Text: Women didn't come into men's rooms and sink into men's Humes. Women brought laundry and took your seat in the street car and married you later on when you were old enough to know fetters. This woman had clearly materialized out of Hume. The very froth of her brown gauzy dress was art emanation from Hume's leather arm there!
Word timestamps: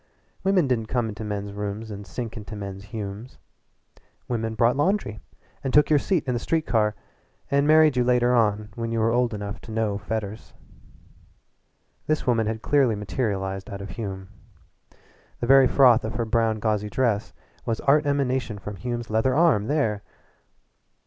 Women 0.43 0.65
didn't 0.65 0.87
come 0.87 1.09
into 1.09 1.23
men's 1.23 1.53
rooms 1.53 1.91
and 1.91 2.07
sink 2.07 2.35
into 2.35 2.55
men's 2.55 2.85
Humes. 2.85 3.37
Women 4.27 4.55
brought 4.55 4.75
laundry 4.75 5.19
and 5.63 5.71
took 5.71 5.91
your 5.91 5.99
seat 5.99 6.23
in 6.27 6.33
the 6.33 6.39
street 6.39 6.65
car 6.65 6.95
and 7.51 7.67
married 7.67 7.95
you 7.95 8.03
later 8.03 8.33
on 8.33 8.69
when 8.73 8.91
you 8.91 8.97
were 8.99 9.11
old 9.11 9.31
enough 9.31 9.61
to 9.61 9.71
know 9.71 9.99
fetters. 9.99 10.55
This 12.07 12.25
woman 12.25 12.47
had 12.47 12.63
clearly 12.63 12.95
materialized 12.95 13.69
out 13.69 13.79
of 13.79 13.91
Hume. 13.91 14.29
The 15.39 15.45
very 15.45 15.67
froth 15.67 16.03
of 16.03 16.15
her 16.15 16.25
brown 16.25 16.57
gauzy 16.57 16.89
dress 16.89 17.31
was 17.67 17.79
art 17.81 18.07
emanation 18.07 18.57
from 18.57 18.77
Hume's 18.77 19.11
leather 19.11 19.35
arm 19.35 19.67
there! 19.67 20.01